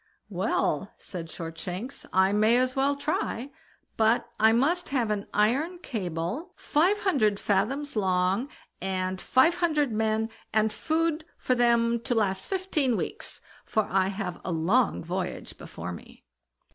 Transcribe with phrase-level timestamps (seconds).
[0.31, 3.51] "Well", said Shortshanks, "I may as well try;
[3.97, 8.49] but I must have an iron cable, five hundred fathoms long,
[8.81, 14.41] and five hundred men, and food for them to last fifteen weeks, for I have
[14.43, 16.23] a long voyage before me."